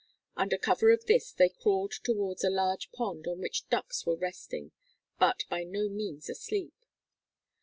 Under 0.35 0.57
cover 0.57 0.89
of 0.91 1.05
this 1.05 1.31
they 1.31 1.47
crawled 1.49 1.91
towards 1.91 2.43
a 2.43 2.49
large 2.49 2.91
pond 2.91 3.27
on 3.27 3.39
which 3.39 3.69
ducks 3.69 4.03
were 4.03 4.15
resting 4.15 4.71
but 5.19 5.43
by 5.47 5.63
no 5.63 5.89
means 5.89 6.27
asleep. 6.27 6.73